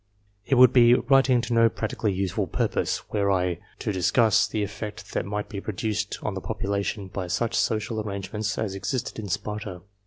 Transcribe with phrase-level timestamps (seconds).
[0.47, 5.13] It would be writing to no practically useful purpose, were I to discuss the effect
[5.13, 9.81] that might be produced on the population, by such social arrangements as existed in Sparta.